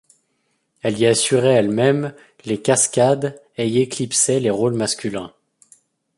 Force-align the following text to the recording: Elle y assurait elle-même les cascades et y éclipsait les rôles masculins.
Elle 0.81 0.97
y 0.97 1.05
assurait 1.05 1.53
elle-même 1.53 2.15
les 2.45 2.59
cascades 2.59 3.39
et 3.55 3.67
y 3.69 3.81
éclipsait 3.81 4.39
les 4.39 4.49
rôles 4.49 4.73
masculins. 4.73 5.31